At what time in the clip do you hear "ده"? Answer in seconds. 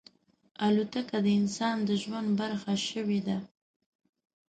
3.27-3.37